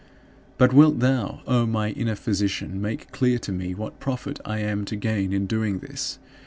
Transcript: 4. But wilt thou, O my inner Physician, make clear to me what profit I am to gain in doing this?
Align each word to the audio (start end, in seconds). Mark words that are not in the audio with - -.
4. 0.57 0.57
But 0.57 0.73
wilt 0.73 0.99
thou, 0.99 1.41
O 1.45 1.67
my 1.67 1.91
inner 1.91 2.15
Physician, 2.15 2.81
make 2.81 3.11
clear 3.11 3.37
to 3.37 3.51
me 3.51 3.75
what 3.75 3.99
profit 3.99 4.39
I 4.43 4.57
am 4.57 4.83
to 4.85 4.95
gain 4.95 5.31
in 5.31 5.45
doing 5.45 5.77
this? 5.77 6.17